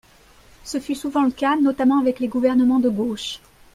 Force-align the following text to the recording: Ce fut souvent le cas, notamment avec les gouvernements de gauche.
Ce 0.63 0.79
fut 0.79 0.95
souvent 0.95 1.21
le 1.21 1.29
cas, 1.29 1.55
notamment 1.57 1.99
avec 1.99 2.19
les 2.19 2.27
gouvernements 2.27 2.79
de 2.79 2.89
gauche. 2.89 3.39